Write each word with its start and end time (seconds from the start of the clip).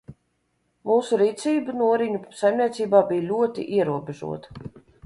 Mūsu 0.91 1.19
rīcība 1.23 1.75
Noriņu 1.83 2.25
saimniecībā 2.41 3.07
bij 3.13 3.25
ļoti 3.31 3.69
ierobežota. 3.79 4.61